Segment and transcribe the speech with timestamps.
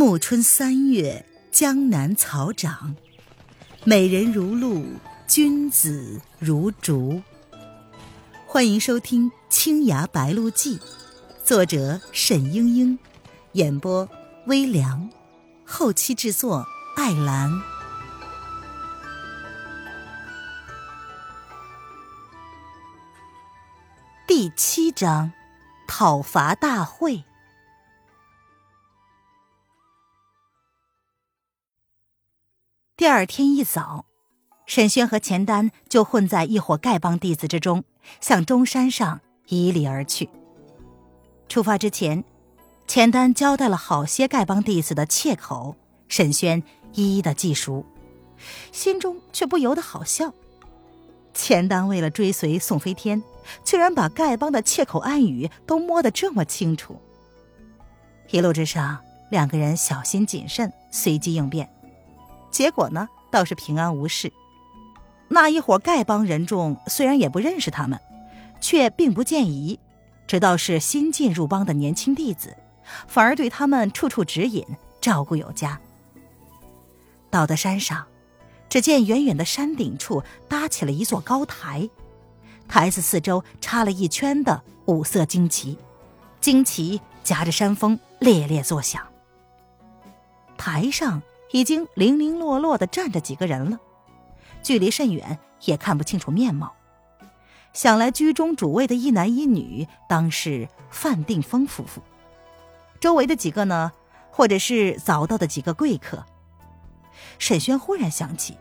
[0.00, 2.96] 暮春三月，江南草长，
[3.84, 4.82] 美人如露，
[5.26, 7.22] 君子如竹。
[8.46, 10.78] 欢迎收听《青崖白鹿记》，
[11.44, 12.98] 作者沈英英，
[13.52, 14.08] 演播
[14.46, 15.10] 微凉，
[15.66, 17.60] 后期制作艾兰。
[24.26, 25.30] 第七章，
[25.86, 27.24] 讨伐大会。
[33.00, 34.04] 第二天一早，
[34.66, 37.82] 沈轩和钱丹就混在一伙丐帮弟子之中，
[38.20, 40.28] 向中山上迤逦而去。
[41.48, 42.22] 出发之前，
[42.86, 45.74] 钱丹交代了好些丐帮弟子的切口，
[46.08, 47.86] 沈轩一一的记熟，
[48.70, 50.34] 心中却不由得好笑。
[51.32, 53.22] 钱丹为了追随宋飞天，
[53.64, 57.00] 居然把丐帮的切口暗语都摸得这么清楚。
[58.30, 58.98] 一路之上，
[59.30, 61.66] 两个人小心谨慎，随机应变。
[62.50, 64.32] 结果呢，倒是平安无事。
[65.28, 68.00] 那一伙丐帮人众虽然也不认识他们，
[68.60, 69.78] 却并不见疑，
[70.26, 72.56] 知道是新进入帮的年轻弟子，
[73.06, 74.66] 反而对他们处处指引，
[75.00, 75.80] 照顾有加。
[77.30, 78.04] 到的山上，
[78.68, 81.88] 只见远远的山顶处搭起了一座高台，
[82.66, 85.78] 台子四周插了一圈的五色旌旗，
[86.42, 89.06] 旌旗夹着山峰，猎猎作响。
[90.58, 91.22] 台上。
[91.52, 93.78] 已经零零落落的站着几个人了，
[94.62, 96.72] 距离甚远，也看不清楚面貌。
[97.72, 102.02] 想来居中主位的一男一女，当是范定峰夫妇。
[102.98, 103.92] 周围的几个呢，
[104.30, 106.24] 或者是早到的几个贵客。
[107.38, 108.56] 沈轩忽然想起，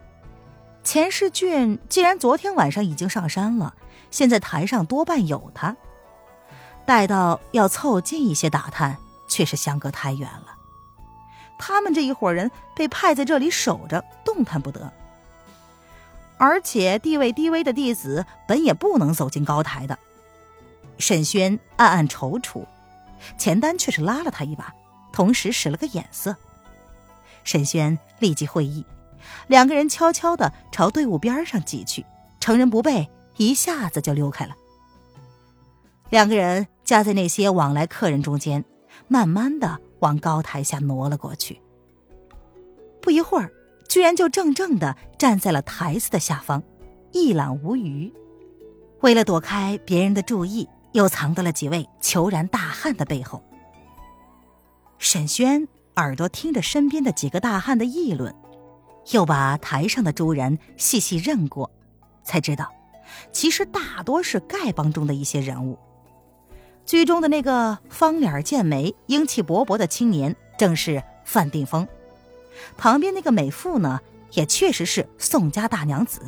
[0.84, 3.76] 钱世俊既然昨天晚上已经上山了，
[4.12, 5.76] 现在台上多半有他。
[6.86, 10.56] 待到要凑近一些打探，却是相隔太远了。
[11.60, 14.92] 他们这一伙人被派在这里守着，动弹不得。
[16.38, 20.00] 而且地位低微的弟子本也不能走进高台的。
[20.98, 22.66] 沈轩暗暗踌躇，
[23.38, 24.74] 钱丹却是拉了他一把，
[25.12, 26.36] 同时使了个眼色。
[27.44, 28.86] 沈轩立即会意，
[29.48, 32.06] 两个人悄悄的朝队伍边上挤去，
[32.40, 34.56] 乘人不备，一下子就溜开了。
[36.10, 38.64] 两个人夹在那些往来客人中间，
[39.08, 39.80] 慢慢的。
[40.00, 41.62] 往高台下挪了过去，
[43.02, 43.52] 不一会儿，
[43.88, 46.64] 居然就正正的站在了台子的下方，
[47.12, 48.12] 一览无余。
[49.02, 53.44] 为了躲开别人的注意，又藏到了几位虬髯大汉的背后。
[54.98, 58.36] 沈轩耳朵听着身边的几个大汉的议论，
[59.12, 61.72] 又把台上的诸人细细认过，
[62.24, 62.70] 才知道，
[63.32, 65.78] 其实大多是丐帮中的一些人物。
[66.90, 71.88] 居中的那个方脸健美、英气勃勃的青年，正是范定峰。
[72.78, 74.00] 旁边那个美妇呢，
[74.32, 76.20] 也确实是宋家大娘子。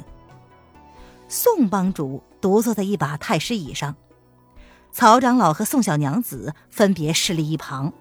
[1.27, 3.95] 宋帮主独坐在一把太师椅上，
[4.91, 7.91] 曹长老和宋小娘子分别侍立一旁。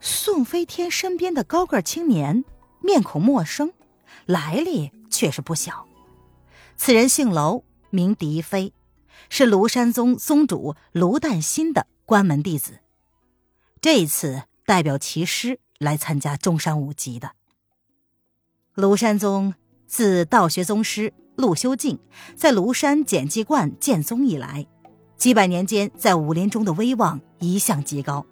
[0.00, 2.46] 宋飞天身边的高个青年，
[2.80, 3.74] 面孔陌生，
[4.24, 5.84] 来历却是不小。
[6.78, 8.72] 此人姓娄，名狄飞。
[9.28, 12.78] 是庐山宗宗主卢旦新的关门弟子，
[13.80, 17.32] 这一次代表其师来参加中山五级的。
[18.74, 19.54] 庐山宗
[19.86, 21.98] 自道学宗师陆修静
[22.34, 24.66] 在庐山简济观建宗以来，
[25.16, 28.26] 几百年间在武林中的威望一向极高。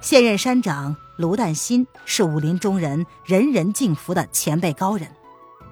[0.00, 5.10] 现任山长卢旦新是武林中人人人敬服的前辈高人，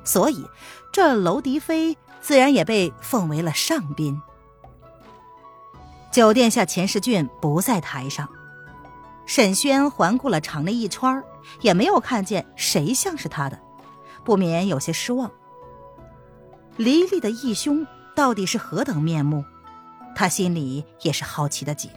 [0.05, 0.45] 所以
[0.93, 1.97] 这娄迪飞。
[2.23, 4.23] 自然也被奉为了上宾。
[6.13, 8.29] 酒店下，钱世俊不在台上。
[9.25, 11.23] 沈轩环顾了场内一圈
[11.63, 13.59] 也没有看见谁像是他的，
[14.23, 15.31] 不免有些失望。
[16.77, 19.43] 黎黎的义兄到底是何等面目？
[20.15, 21.91] 他心里也是好奇的紧。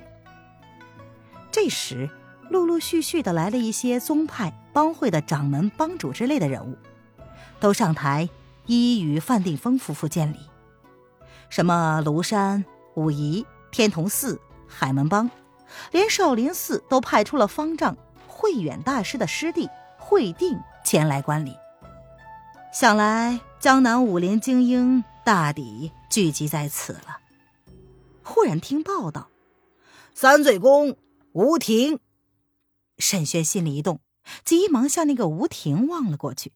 [1.51, 2.09] 这时，
[2.49, 6.77] 陆陆续续的来了一些宗派帮会的掌门、帮主之类的人物，
[7.59, 8.29] 都上台。
[8.65, 10.37] 一一与范定峰夫妇见礼，
[11.49, 13.45] 什么庐山、武夷、
[13.75, 14.39] 天童寺、
[14.69, 15.29] 海门帮，
[15.91, 21.53] 连少林寺都派出了方丈慧远大师的师弟慧定前来观礼。
[22.71, 27.19] 想来江南武林精英大抵聚集在此了。
[28.23, 29.27] 忽然听报道，
[30.13, 30.95] 三醉公
[31.33, 31.99] 吴婷。
[32.97, 33.99] 沈轩心里一动，
[34.45, 36.53] 急忙向那个吴婷望了过去。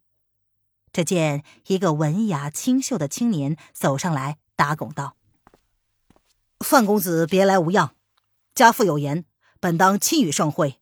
[0.94, 5.18] 只见一个文雅清秀的青年走上来，打拱道
[6.60, 7.96] ：“范公子别来无恙，
[8.54, 9.26] 家父有言，
[9.60, 10.80] 本当亲与盛会，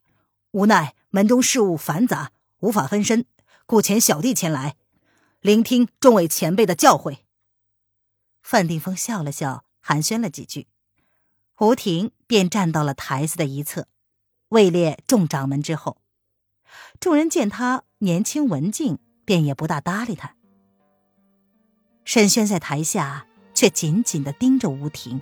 [0.52, 3.26] 无奈门中事务繁杂，无法分身，
[3.66, 4.76] 故遣小弟前来，
[5.40, 7.20] 聆听众位前辈的教诲。
[8.42, 10.68] 范定峰笑了笑，寒暄了几句，
[11.60, 13.88] 吴婷便站到了台子的一侧，
[14.50, 16.02] 位列众掌门之后。
[17.00, 20.36] 众人见他年轻文静，便也不大搭理他。
[22.04, 25.22] 沈轩在台下却紧紧的盯着吴婷。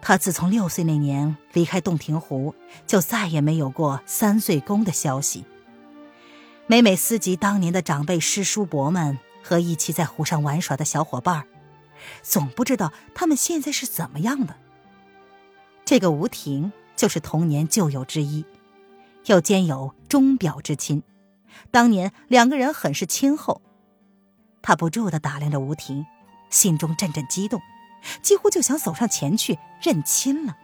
[0.00, 2.54] 他自从六岁那年离开洞庭湖，
[2.86, 5.44] 就再也没有过三岁宫的消息。
[6.66, 11.46] 每每思及当年的长辈师叔伯们和一起在湖上玩耍的小伙伴，
[12.22, 14.54] 总不知道他们现在是怎么样的。
[15.84, 18.44] 这个吴婷就是童年旧友之一，
[19.24, 21.02] 又兼有钟表之亲，
[21.70, 23.62] 当年两个人很是亲厚。
[24.60, 26.04] 他不住的打量着吴婷，
[26.50, 27.60] 心中阵阵激动。
[28.22, 30.56] 几乎就想走上前去认亲了。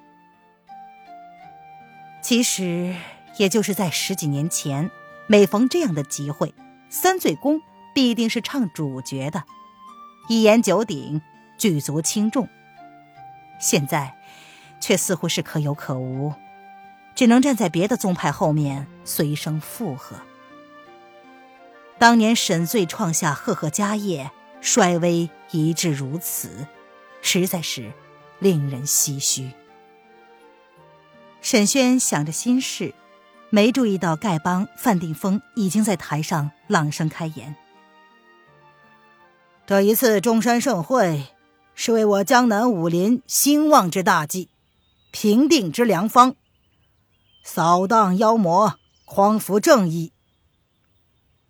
[2.23, 2.95] 其实，
[3.39, 4.91] 也就是在十几年前，
[5.27, 6.55] 每逢这样的集会，
[6.89, 7.61] 三醉宫
[7.95, 9.45] 必定是唱主角的，
[10.29, 11.21] 一言九鼎，
[11.59, 12.49] 举足轻重。
[13.61, 14.17] 现在，
[14.81, 16.33] 却似乎是可有可无，
[17.15, 20.17] 只能站在别的宗派后面随声附和。
[21.99, 24.31] 当年沈醉创下赫赫家业，
[24.61, 26.67] 衰微一至如此。
[27.25, 27.91] 实在是
[28.39, 29.51] 令人唏嘘。
[31.41, 32.95] 沈轩想着心事，
[33.49, 37.57] 没注意到丐帮范定峰已经在台上朗声开言
[39.67, 41.29] ：“这一次中山盛会，
[41.75, 44.51] 是为我江南武林兴旺之大计，
[45.11, 46.37] 平定之良方，
[47.43, 50.13] 扫荡妖魔，匡扶正义。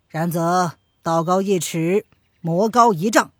[0.07, 2.05] 然则道高一尺，
[2.39, 3.31] 魔高一丈。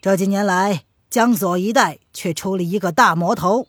[0.00, 3.66] 这几年来。”江左一带却出了一个大魔头，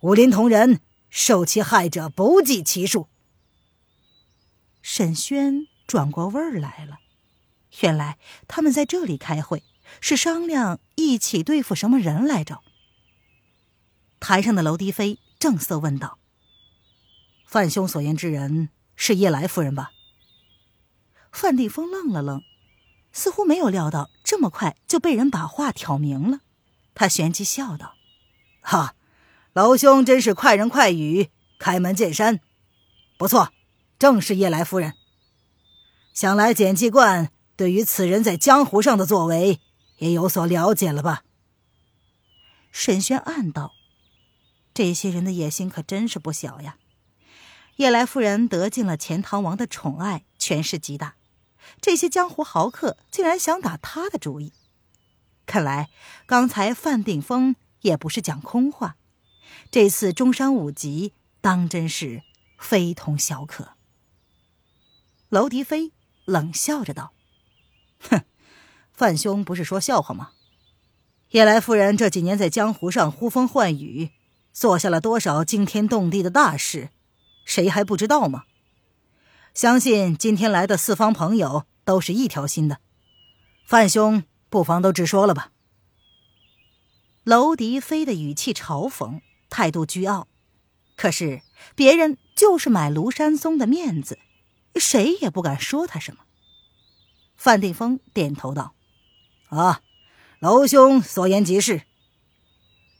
[0.00, 3.08] 武林同仁受其害者不计其数。
[4.82, 6.98] 沈轩转过味儿来了，
[7.80, 9.62] 原来他们在这里开会，
[10.00, 12.60] 是商量一起对付什么人来着。
[14.18, 16.18] 台上的楼迪飞正色问道
[17.46, 19.92] ：“范兄所言之人是叶来夫人吧？”
[21.30, 22.42] 范定峰愣了愣。
[23.14, 26.40] 似乎没有料到这么快就被人把话挑明了，
[26.94, 27.94] 他旋即笑道
[28.60, 28.96] ：“哈，
[29.52, 31.30] 老兄真是快人快语，
[31.60, 32.40] 开门见山。
[33.16, 33.52] 不错，
[34.00, 34.94] 正是叶来夫人。
[36.12, 39.60] 想来简继冠对于此人在江湖上的作为
[39.98, 41.22] 也有所了解了吧？”
[42.72, 43.72] 沈轩暗道
[44.74, 46.78] ：“这些人的野心可真是不小呀！
[47.76, 51.14] 叶来夫人得尽了钱塘王的宠爱，权势极大。”
[51.80, 54.52] 这些江湖豪客竟然想打他的主意，
[55.46, 55.90] 看来
[56.26, 58.96] 刚才范定峰也不是讲空话，
[59.70, 62.22] 这次中山五级当真是
[62.58, 63.74] 非同小可。
[65.28, 65.92] 娄迪飞
[66.24, 67.12] 冷笑着道
[68.08, 68.22] ：“哼，
[68.92, 70.30] 范兄不是说笑话吗？
[71.30, 74.12] 叶来夫人这几年在江湖上呼风唤雨，
[74.52, 76.90] 做下了多少惊天动地的大事，
[77.44, 78.44] 谁还不知道吗？”
[79.54, 82.80] 相信今天来的四方朋友都是一条心的，
[83.64, 85.52] 范兄不妨都直说了吧。
[87.22, 90.26] 娄迪飞的语气嘲讽，态度倨傲，
[90.96, 91.42] 可是
[91.76, 94.18] 别人就是买庐山松的面子，
[94.74, 96.24] 谁也不敢说他什么。
[97.36, 98.74] 范定峰点头道
[99.50, 99.82] ：“啊，
[100.40, 101.82] 娄兄所言极是。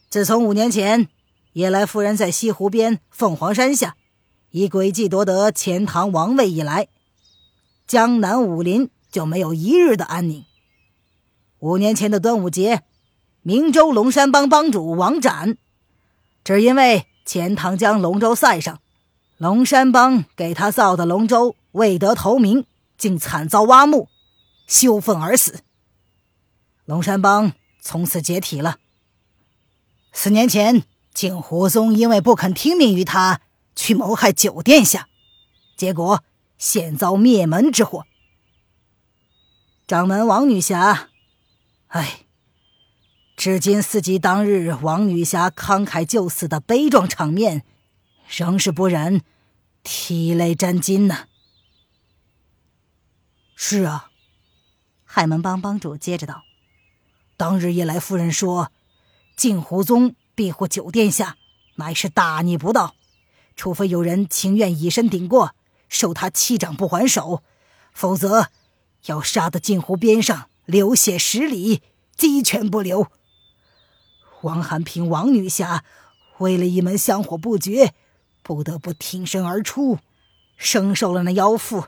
[0.08, 1.08] 自从五年前
[1.54, 3.96] 叶来夫人在西湖边凤凰山下。”
[4.56, 6.86] 以诡计夺得钱塘王位以来，
[7.88, 10.44] 江南武林就没有一日的安宁。
[11.58, 12.84] 五年前的端午节，
[13.42, 15.58] 明州龙山帮帮主王展，
[16.44, 18.78] 只因为钱塘江龙舟赛上，
[19.38, 22.64] 龙山帮给他造的龙舟未得头名，
[22.96, 24.08] 竟惨遭挖墓，
[24.68, 25.62] 羞愤而死。
[26.84, 28.76] 龙山帮从此解体了。
[30.12, 33.40] 四年前，景湖宗因为不肯听命于他。
[33.74, 35.08] 去谋害九殿下，
[35.76, 36.22] 结果
[36.58, 38.06] 险遭灭门之祸。
[39.86, 41.10] 掌门王女侠，
[41.88, 42.20] 唉，
[43.36, 47.64] 至今思及当日王女侠慷慨就死的悲壮场面，
[48.28, 49.22] 仍是不忍
[49.82, 51.26] 涕泪沾襟呐。
[53.54, 54.10] 是啊，
[55.04, 56.42] 海门帮帮主接着道
[57.36, 58.72] ：“当日夜来夫人说，
[59.36, 61.36] 镜湖宗庇护九殿下，
[61.76, 62.94] 乃是大逆不道。”
[63.56, 65.54] 除非有人情愿以身顶过，
[65.88, 67.42] 受他七掌不还手，
[67.92, 68.50] 否则
[69.06, 71.82] 要杀得镜湖边上流血十里，
[72.16, 73.10] 鸡犬不留。
[74.42, 75.84] 王寒平、王女侠
[76.38, 77.94] 为了一门香火不绝，
[78.42, 79.98] 不得不挺身而出，
[80.56, 81.86] 生受了那妖妇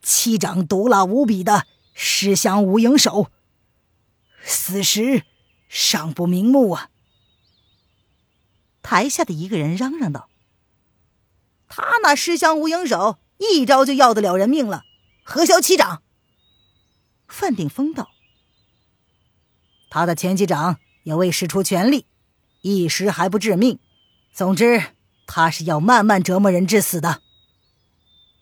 [0.00, 3.30] 七掌毒辣无比的尸香无影手，
[4.42, 5.24] 死时
[5.68, 6.90] 尚不瞑目啊！
[8.82, 10.30] 台下的一个人嚷嚷道
[11.68, 14.84] ：“他那尸香无影手，一招就要得了人命了，
[15.22, 16.02] 何消七掌？”
[17.28, 18.10] 范定峰道
[19.90, 22.06] ：“他的前几掌也未使出全力，
[22.62, 23.78] 一时还不致命。
[24.32, 24.82] 总之，
[25.26, 27.22] 他是要慢慢折磨人致死的。”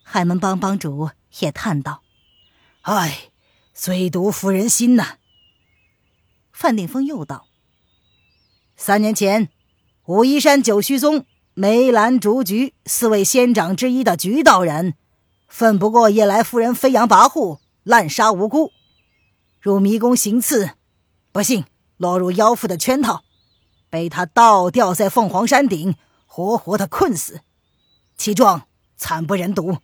[0.04, 2.02] 海门帮帮主也叹道
[2.82, 3.30] ：“唉，
[3.74, 5.18] 最毒妇人心呐。”
[6.52, 7.48] 范定峰又道
[8.76, 9.50] ：“三年前，
[10.04, 11.26] 武夷山九虚宗
[11.58, 14.92] 梅兰竹菊四位仙长之一的菊道人，
[15.48, 18.72] 愤不过夜来夫人飞扬跋扈，滥杀无辜，
[19.58, 20.72] 入迷宫行刺，
[21.32, 21.64] 不幸
[21.96, 23.24] 落入妖妇的圈套，
[23.88, 25.96] 被他倒吊在凤凰山顶，
[26.26, 27.40] 活活的困死，
[28.18, 29.78] 其状惨不忍睹。”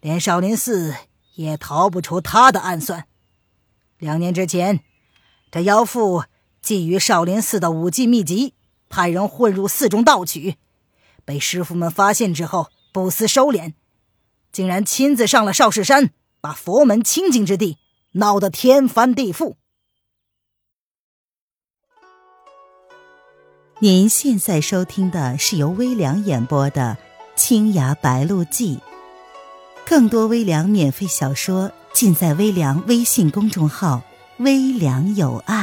[0.00, 0.94] 连少林寺
[1.34, 3.06] 也逃不出他的暗算。
[3.98, 4.78] 两年之前，
[5.50, 6.22] 这妖妇
[6.62, 8.54] 觊觎少林寺的武技秘籍，
[8.90, 10.56] 派人混入寺中盗取，
[11.24, 13.72] 被师傅们发现之后，不思收敛，
[14.52, 16.10] 竟然亲自上了少室山，
[16.42, 17.78] 把佛门清净之地
[18.12, 19.54] 闹得天翻地覆。
[23.78, 26.98] 您现在收听的是由微凉演播的
[27.40, 28.76] 《青崖白鹿记》。
[29.86, 34.02] 更多微凉免费小说尽在微凉微信公众号
[34.38, 35.59] “微凉有爱”。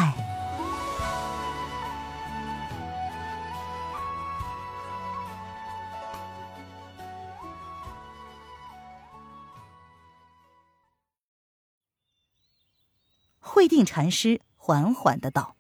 [13.98, 15.56] 禅师缓缓的道：“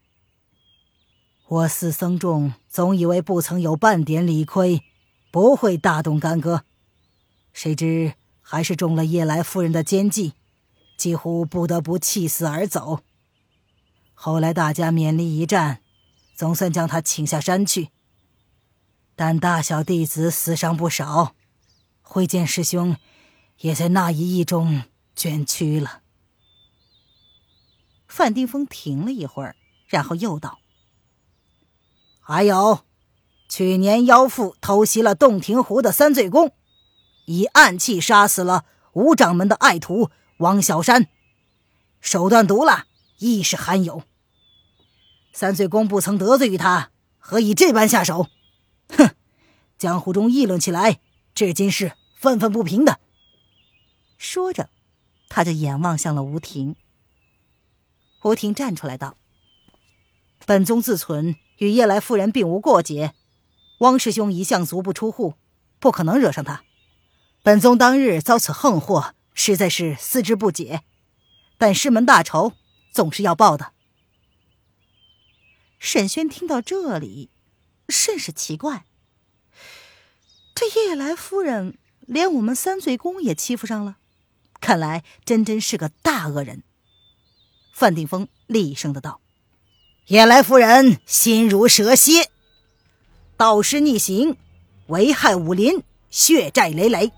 [1.50, 4.84] 我寺僧众总以为不曾有半点理亏，
[5.32, 6.62] 不会大动干戈，
[7.52, 10.36] 谁知……”还是中了夜来夫人的奸计，
[11.00, 13.00] 几乎不得不弃死而走。
[14.14, 15.82] 后来大家勉力一战，
[16.36, 17.90] 总算将他请下山去。
[19.16, 21.34] 但大小弟子死伤不少，
[22.04, 22.96] 慧剑师兄
[23.62, 24.84] 也在那一役中
[25.16, 26.04] 捐躯了。
[28.18, 29.56] 范丁峰停了一会儿，
[29.86, 30.58] 然后又道
[32.20, 32.80] ：“还有，
[33.48, 36.52] 去年妖妇偷袭了洞庭湖的三醉宫。”
[37.26, 40.10] 以暗器杀死了吴掌门的爱徒
[40.40, 41.08] 王小山，
[42.02, 42.88] 手段毒辣，
[43.20, 44.02] 亦是罕有。
[45.32, 48.30] 三醉公不曾得罪于他，何以这般下手？
[48.98, 49.12] 哼！
[49.78, 51.00] 江湖中议论起来，
[51.36, 53.00] 至今是愤愤不平的。
[54.18, 54.72] 说着，
[55.30, 56.76] 他就眼望向了吴婷。
[58.24, 59.18] 吴婷站出来道
[60.46, 63.14] ：“本宗自存与夜来夫人并无过节，
[63.80, 65.36] 汪师兄一向足不出户，
[65.80, 66.64] 不可能惹上他。”
[67.44, 70.82] 本宗当日遭此横祸，实在是思之不解，
[71.58, 72.54] 但师门大仇
[72.92, 73.72] 总是要报的。
[75.80, 77.30] 沈轩听到这里，
[77.88, 78.84] 甚是奇怪：
[80.54, 83.98] 这夜来夫人连我们三醉宫也欺负上了，
[84.60, 86.64] 看来真真是个大恶人。
[87.78, 89.22] 范定峰厉声的道
[90.10, 92.28] ：“夜来夫人心如蛇蝎，
[93.38, 94.36] 盗师逆行，
[94.88, 97.12] 危害武林，血债累累。”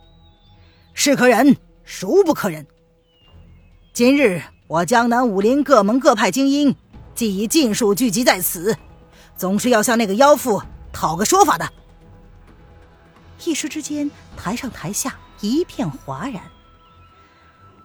[0.93, 2.67] 是可忍，孰不可忍？
[3.93, 6.75] 今日我江南武林各门各派精英，
[7.15, 8.75] 既已尽数聚集在此，
[9.37, 10.61] 总是要向那个妖妇
[10.91, 11.71] 讨个说法的。
[13.45, 16.43] 一时之间，台上台下一片哗然。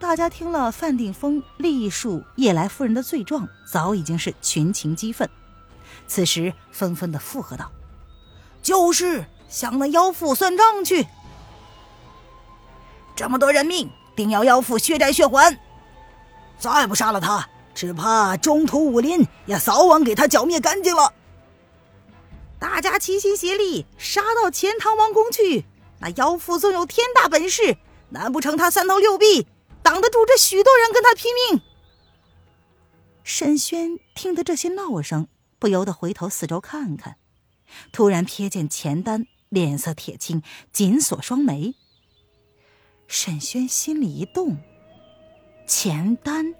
[0.04, 5.28] 大家听了范定峰历述叶来夫人的罪状，早已经是群情激愤，
[6.06, 7.72] 此时纷纷的附和道
[8.62, 11.06] ：“就是向那妖妇算账去。”
[13.16, 15.58] 这么多人命，定要妖妇血债血还！
[16.58, 21.14] 再不杀了他，只怕中土武林也早晚给他剿灭干净了。
[22.58, 25.64] 大家齐心协力，杀到钱塘王宫去！
[25.98, 27.78] 那妖妇纵有天大本事，
[28.10, 29.48] 难不成他三头六臂
[29.84, 31.60] 挡得住这许多人跟他拼命？
[33.22, 37.18] 沈轩听得这些闹声，不由得回头四周看看，
[37.92, 41.74] 突然瞥见钱丹脸色铁青，紧锁双眉。
[43.06, 44.56] 沈轩心里一动，
[45.66, 46.54] 钱丹，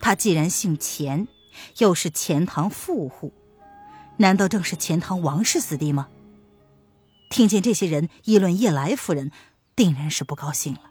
[0.00, 1.28] 他既然姓钱，
[1.76, 3.34] 又是钱塘富户，
[4.16, 6.08] 难道正是钱塘王氏子弟吗？
[7.28, 9.30] 听见这些人议论叶来夫人，
[9.76, 10.89] 定然是不高兴了。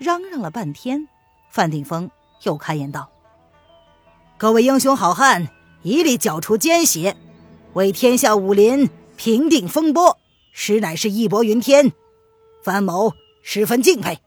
[0.00, 1.08] 嚷嚷了半天，
[1.50, 2.10] 范定峰
[2.44, 3.10] 又开言道
[4.38, 5.48] ：“各位英雄好汉，
[5.82, 7.14] 一力剿除奸邪，
[7.74, 8.88] 为天下武林
[9.18, 10.16] 平定风波，
[10.54, 11.92] 实乃是义薄云天，
[12.64, 14.22] 范某十分敬佩，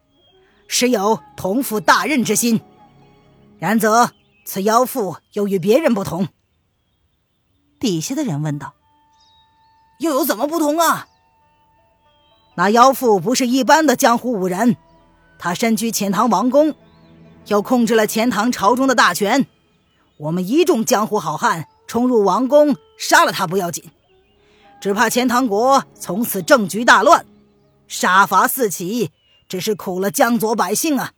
[0.68, 2.62] 实有同负大任之心。
[3.58, 4.12] 然则
[4.46, 6.28] 此妖妇又与别人不同。
[7.80, 8.76] 底下的人问道
[9.98, 11.08] ：“又有怎么不同啊？”
[12.54, 14.78] 那妖妇不是一般的江湖武人，
[15.44, 16.74] 她身居钱塘王宫，
[17.48, 19.46] 又控制了钱塘朝中的大权。
[20.16, 23.92] 我们一众江湖好汉冲入王宫，杀了他不要紧。
[24.80, 27.26] 只怕钱塘国从此政局大乱，
[27.90, 29.12] 杀伐四起，
[29.50, 31.12] 只是苦了江左百姓啊！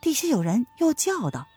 [0.00, 1.48] 底下有人又叫道：“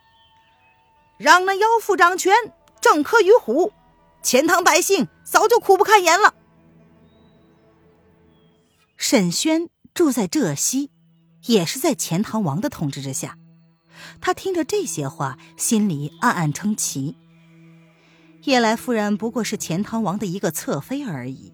[1.20, 2.34] 让那妖妇掌权，
[2.82, 3.72] 政科于虎，
[4.24, 6.34] 钱塘百姓早就苦不堪言了。”
[8.98, 10.90] 沈轩住在浙西，
[11.46, 13.38] 也是在钱塘王的统治之下。
[14.20, 17.16] 他听着这些话，心里暗暗称奇。
[18.44, 21.54] 夜来夫人不过是钱塘王的一个侧妃而已，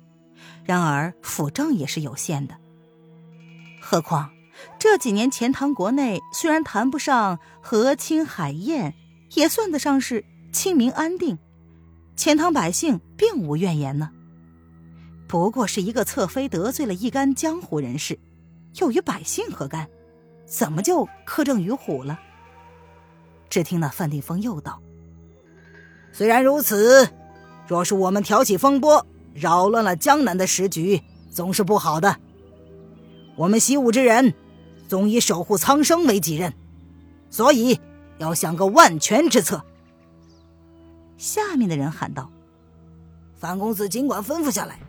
[0.63, 2.55] 然而辅政也是有限的。
[3.81, 4.31] 何况
[4.79, 8.93] 这几年钱塘国内虽然谈不上和亲海晏，
[9.33, 11.37] 也算得上是清明安定，
[12.15, 14.11] 钱塘百姓并无怨言呢。
[15.27, 18.17] 不过是一个侧妃得罪了一干江湖人士，
[18.79, 19.87] 又与百姓何干？
[20.45, 22.19] 怎么就苛政于虎了？
[23.49, 24.81] 只听那范定峰又道。
[26.13, 27.09] 虽然如此，
[27.67, 32.17] 若是我们挑起风波，扰乱了江南的时局，总是不好的。
[33.35, 34.33] 我们习武之人，
[34.87, 36.53] 总以守护苍生为己任，
[37.29, 37.79] 所以
[38.17, 39.63] 要想个万全之策。
[41.17, 42.31] 下面的人喊道
[43.37, 44.79] ：“范公子尽管吩咐下来，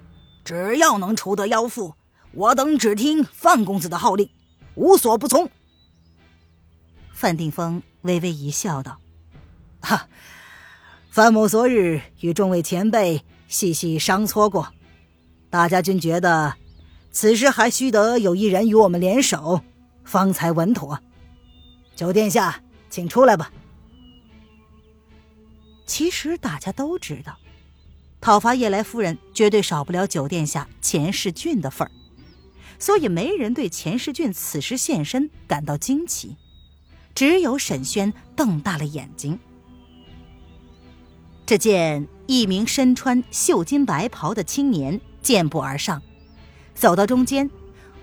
[0.45, 1.95] 只要能除得妖妇，
[2.33, 4.29] 我等只听范公子的号令，
[4.75, 5.51] 无所不从。”
[7.13, 8.99] 范定峰微微一笑，道
[9.81, 10.09] ：“哈。”
[11.11, 14.73] 范某昨日与众位前辈细细商磋过，
[15.51, 16.55] 大家均觉得
[17.11, 19.63] 此时还需得有一人与我们联手，
[20.05, 21.01] 方才稳妥。
[21.97, 23.51] 九殿下，请出来吧。
[25.87, 27.37] 其实大家都知道，
[28.21, 31.91] 讨伐夜来夫人绝对少不了九殿下钱世俊的份儿，
[32.79, 36.37] 所以没人对钱世俊此时现身感到惊奇，
[37.15, 39.39] 只有沈轩瞪大了眼睛。
[41.45, 46.01] 只见一名身穿绣金白袍的青年健步而上，
[46.75, 47.51] 走到中间，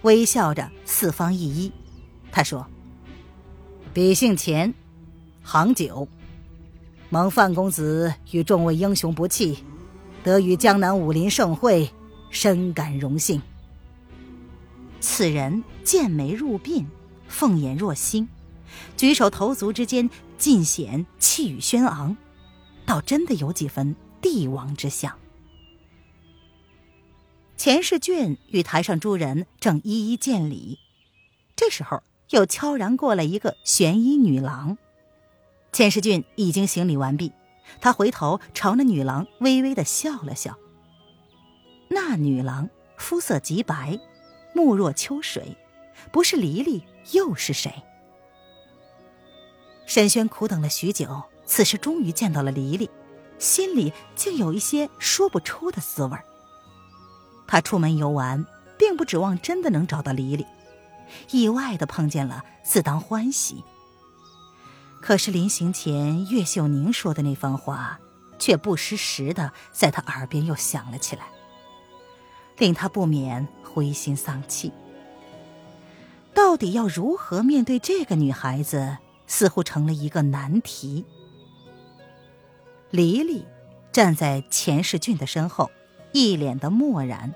[0.01, 1.71] 微笑着四方一揖。
[2.31, 2.67] 他说
[3.93, 4.73] ：“彼姓钱，
[5.41, 6.07] 行九，
[7.09, 9.63] 蒙范公子与众位英雄不弃，
[10.23, 11.89] 得与江南武林盛会，
[12.29, 13.41] 深感荣幸。”
[14.99, 16.85] 此人剑眉入鬓，
[17.27, 18.27] 凤眼若星，
[18.97, 22.17] 举手投足之间尽显气宇轩昂。
[22.85, 25.17] 倒真的有几分帝王之相。
[27.57, 30.77] 钱世俊与台上诸人正一一见礼，
[31.55, 34.77] 这时候又悄然过来一个玄衣女郎。
[35.71, 37.31] 钱世俊已经行礼完毕，
[37.81, 40.57] 他回头朝那女郎微微的笑了笑。
[41.89, 43.99] 那女郎肤色极白，
[44.55, 45.55] 目若秋水，
[46.11, 47.83] 不是黎黎又是谁？
[49.85, 51.23] 沈轩苦等了许久。
[51.45, 52.89] 此时终于见到了黎黎，
[53.37, 56.17] 心里竟有一些说不出的滋味。
[57.45, 58.43] 他出门游玩，
[58.79, 60.43] 并不指望真的能找到黎黎，
[61.29, 63.63] 意外的碰见了，自当欢喜。
[65.01, 67.99] 可是临行前，岳秀宁说的那番话，
[68.39, 71.27] 却不失时的在他耳边又响了起来，
[72.57, 74.71] 令他不免灰心丧气。
[76.33, 81.05] 到底要如何面对这个女孩子，似乎成了一个难题。
[82.91, 83.45] 黎黎
[83.91, 85.71] 站在钱世俊的身后，
[86.11, 87.33] 一脸的漠然，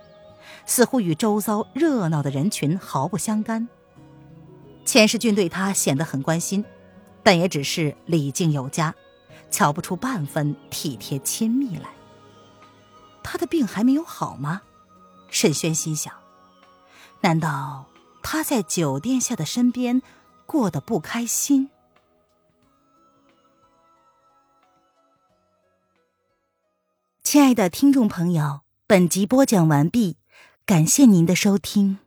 [0.66, 3.68] 似乎与周遭热闹的人群毫不相干。
[4.86, 6.66] 钱世俊对他显得很关心，
[7.24, 8.94] 但也只是礼敬有加，
[9.50, 11.90] 瞧不出半分体贴亲密来。
[13.24, 14.62] 他的病还没有好吗？
[15.32, 16.14] 沈轩心想，
[17.22, 17.86] 难道
[18.22, 20.02] 他在酒店下的身边
[20.46, 21.70] 过得不开心？
[27.24, 30.18] 亲爱的听众朋友，本集播讲完毕，
[30.66, 32.00] 感谢您的收听。